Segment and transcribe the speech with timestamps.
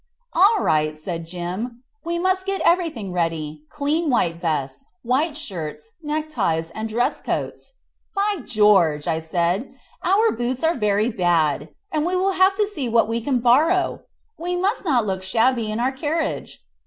[0.33, 6.71] "All right," said Jim; "we must get everything ready clean white vests, white shirts, neckties,
[6.73, 7.73] and dress coats."
[8.15, 12.89] "By George!" said I, "our boots are very bad, and we will have to see
[12.89, 14.01] what we can borrow.
[14.39, 16.63] We must not look shabby in our carriage."